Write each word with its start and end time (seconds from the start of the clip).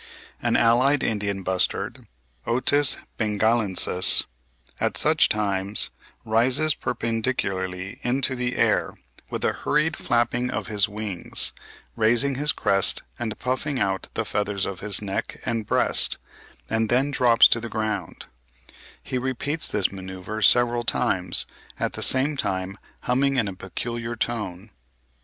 An 0.41 0.57
allied 0.57 1.03
Indian 1.03 1.43
bustard 1.43 2.07
(Otis 2.47 2.97
bengalensis) 3.19 4.23
at 4.79 4.97
such 4.97 5.29
times 5.29 5.91
"rises 6.25 6.73
perpendicularly 6.73 7.99
into 8.01 8.35
the 8.35 8.55
air 8.55 8.95
with 9.29 9.45
a 9.45 9.53
hurried 9.53 9.95
flapping 9.95 10.49
of 10.49 10.65
his 10.65 10.89
wings, 10.89 11.51
raising 11.95 12.33
his 12.33 12.51
crest 12.51 13.03
and 13.19 13.37
puffing 13.37 13.77
out 13.79 14.07
the 14.15 14.25
feathers 14.25 14.65
of 14.65 14.79
his 14.79 15.03
neck 15.03 15.39
and 15.45 15.67
breast, 15.67 16.17
and 16.67 16.89
then 16.89 17.11
drops 17.11 17.47
to 17.49 17.59
the 17.59 17.69
ground;" 17.69 18.25
he 19.03 19.19
repeats 19.19 19.67
this 19.67 19.91
manoeuvre 19.91 20.41
several 20.41 20.83
times, 20.83 21.45
at 21.79 21.93
the 21.93 22.01
same 22.01 22.35
time 22.35 22.79
humming 23.01 23.35
in 23.37 23.47
a 23.47 23.53
peculiar 23.53 24.15
tone. 24.15 24.71